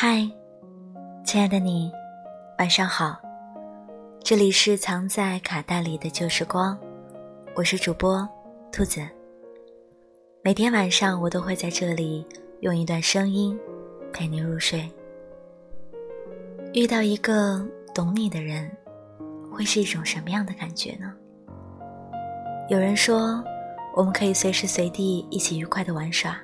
[0.00, 0.24] 嗨，
[1.24, 1.90] 亲爱的你，
[2.58, 3.16] 晚上好。
[4.22, 6.78] 这里是藏在卡带里的旧时光，
[7.56, 8.26] 我是主播
[8.70, 9.17] 兔子。
[10.48, 12.24] 每天晚上我都会在这里
[12.60, 13.60] 用一段声音
[14.14, 14.90] 陪你入睡。
[16.72, 17.62] 遇到一个
[17.94, 18.66] 懂你的人，
[19.52, 21.12] 会是一种什么样的感觉呢？
[22.70, 23.44] 有人说，
[23.94, 26.34] 我们可以随时随地一起愉快的玩耍，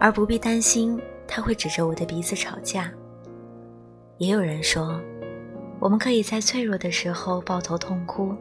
[0.00, 1.00] 而不必担心。
[1.28, 2.92] 他会指着我的鼻子吵架。
[4.18, 5.00] 也有人说，
[5.78, 8.34] 我们可以在脆弱的时候抱头痛哭，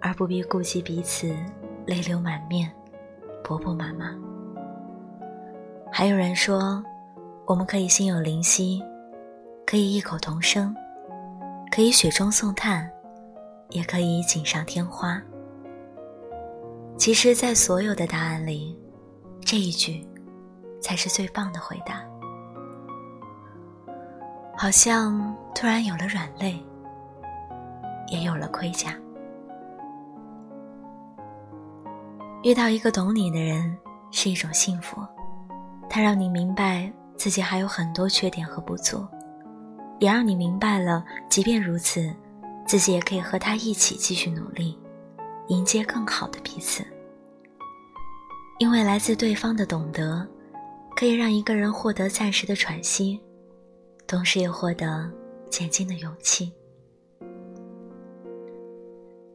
[0.00, 1.36] 而不必顾及彼此
[1.84, 2.72] 泪流满面、
[3.50, 4.14] 婆婆妈妈。
[5.90, 6.80] 还有人说，
[7.46, 8.80] 我们可以心有灵犀，
[9.66, 10.72] 可以异口同声，
[11.68, 12.88] 可以雪中送炭，
[13.70, 15.20] 也可以锦上添花。
[16.96, 18.78] 其实，在所有的答案里，
[19.44, 20.06] 这一句。
[20.82, 22.02] 才是最棒的回答。
[24.56, 26.58] 好像突然有了软肋，
[28.08, 28.94] 也有了盔甲。
[32.42, 33.76] 遇到一个懂你的人
[34.10, 35.00] 是一种幸福，
[35.88, 39.06] 他让你明白自己还有很多缺点和不足，
[39.98, 42.14] 也让你明白了，即便如此，
[42.66, 44.78] 自己也可以和他一起继续努力，
[45.48, 46.84] 迎接更好的彼此。
[48.58, 50.26] 因为来自对方的懂得。
[50.96, 53.18] 可以让一个人获得暂时的喘息，
[54.06, 55.10] 同时也获得
[55.48, 56.52] 前进的勇气。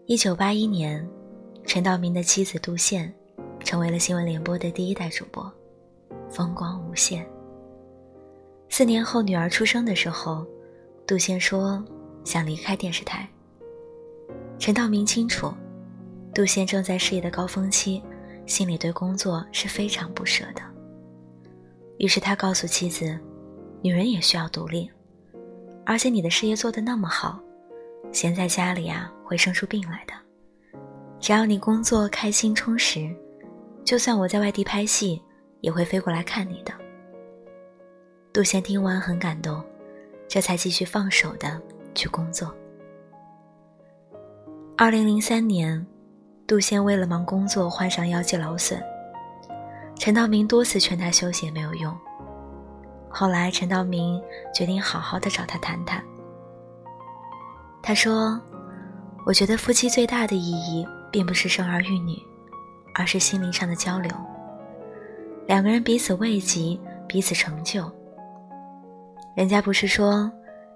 [0.06, 1.03] 一九八一年，
[1.66, 3.12] 陈道明的妻子杜宪
[3.60, 5.52] 成为了新闻联播的第一代主播，
[6.30, 7.28] 风光无限。
[8.70, 10.46] 四年后，女儿出生的时候，
[11.08, 11.84] 杜宪说
[12.24, 13.28] 想离开电视台。
[14.59, 15.52] 陈道明清楚，
[16.34, 18.02] 杜宪正在事业的高峰期，
[18.46, 20.62] 心里对工作是非常不舍的。
[21.98, 23.18] 于是他告诉妻子
[23.81, 24.90] ：“女人也需要独立，
[25.86, 27.40] 而且你的事业做得那么好，
[28.12, 30.14] 闲在家里啊会生出病来的。
[31.20, 33.09] 只要你工作开心充实，
[33.84, 35.22] 就算我在外地拍戏，
[35.62, 36.74] 也会飞过来看你的。”
[38.31, 39.64] 杜贤听完很感动，
[40.28, 41.59] 这才继续放手的
[41.94, 42.54] 去工作。
[44.78, 45.86] 二零零三年，
[46.46, 48.81] 杜贤为了忙工作患上腰肌劳损。
[49.98, 51.98] 陈道明多次劝他休息也没有用。
[53.09, 54.22] 后来，陈道明
[54.54, 56.04] 决定好好的找他谈谈。
[57.81, 58.38] 他说
[59.25, 62.22] ：“我觉得夫妻最大的意义，并不是生儿育女，
[62.94, 64.12] 而是心灵上的交流。
[65.48, 66.78] 两个人彼此慰藉，
[67.08, 67.90] 彼此成就。
[69.34, 70.30] 人家不是说，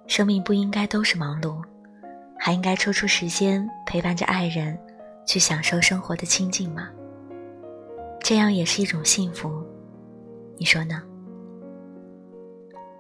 [0.08, 1.62] 生命不应该都是忙碌，
[2.38, 4.80] 还应该抽出时间陪伴着爱人，
[5.26, 6.88] 去享受生活的清静吗？”
[8.24, 9.62] 这样也是一种幸福，
[10.58, 11.04] 你说呢？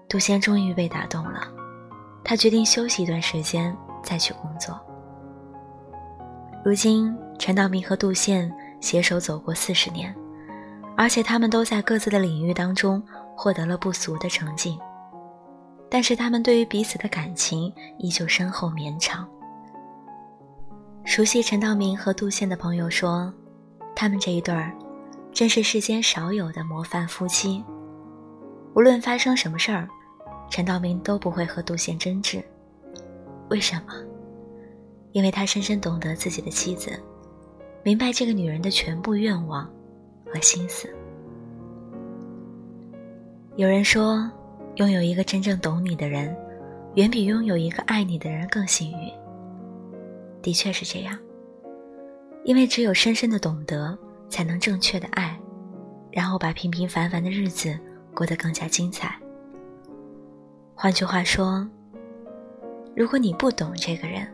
[0.10, 1.48] 杜仙终于被打动了，
[2.22, 3.74] 他决定休息一段时间
[4.04, 4.78] 再去工作。
[6.66, 10.14] 如今，陈道明和杜宪携手走过四十年，
[10.96, 13.02] 而且他们都在各自的领域当中
[13.36, 14.78] 获得了不俗的成绩，
[15.90, 19.28] 但是他们对于彼此的感情依旧深厚绵长。
[21.06, 23.34] 熟悉陈道明和杜宪的朋友说，
[23.96, 24.72] 他们这一对儿。
[25.32, 27.64] 真是世间少有的模范夫妻。
[28.74, 29.88] 无论发生什么事儿，
[30.50, 32.44] 陈道明都不会和杜宪争执。
[33.50, 33.94] 为什么？
[35.12, 37.00] 因为他深深懂得自己的妻子，
[37.84, 39.70] 明白这个女人的全部愿望
[40.26, 40.90] 和心思。
[43.56, 44.30] 有人说，
[44.76, 46.36] 拥有一个真正懂你的人，
[46.96, 49.12] 远比拥有一个爱你的人更幸运。
[50.42, 51.18] 的确是这样，
[52.44, 53.98] 因为只有深深的懂得。
[54.32, 55.36] 才能正确的爱，
[56.12, 57.75] 然后把平平凡凡的日子
[58.14, 59.20] 过得更加精彩。
[60.75, 61.68] 换句话说，
[62.96, 64.28] 如果你不懂这个人，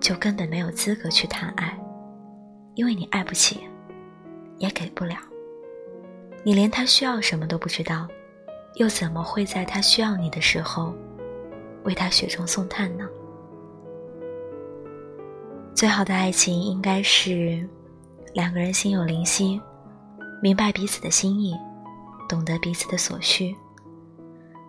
[0.00, 1.78] 就根本没有资格去谈爱，
[2.78, 3.58] 因为你爱不起，
[4.58, 5.16] 也给不了。
[6.44, 8.06] 你连他需要什么都不知道，
[8.76, 10.94] 又怎么会在他需要你的时候，
[11.82, 13.04] 为他雪中送炭呢？
[15.74, 17.68] 最好的爱情应该是。
[18.32, 19.60] 两个人心有灵犀，
[20.40, 21.56] 明白彼此的心意，
[22.28, 23.52] 懂得彼此的所需。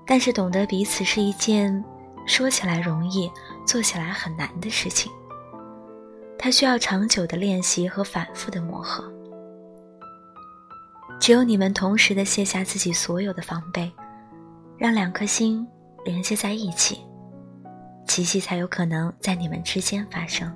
[0.08, 1.84] 但是，懂得彼此是一件
[2.26, 3.30] 说起来容易、
[3.68, 5.12] 做起来很难的事情。
[6.42, 9.04] 它需要长久的练习和反复的磨合。
[11.20, 13.92] 只有你们同时的卸下自己所有的防备，
[14.78, 15.68] 让两颗心
[16.06, 17.02] 连接在一起，
[18.08, 20.50] 奇迹才有可能在你们之间发生。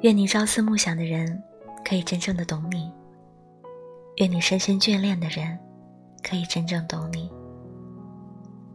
[0.00, 1.40] 愿你朝思暮想的人
[1.84, 2.92] 可以真正的懂你，
[4.16, 5.56] 愿你深深眷恋的人
[6.28, 7.30] 可以真正懂你，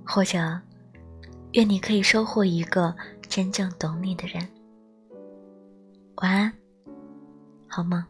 [0.05, 0.57] 或者
[1.51, 2.95] 愿你可以收获一个
[3.35, 4.47] 真正懂你的人。
[6.17, 6.53] 晚安，
[7.67, 8.07] 好吗？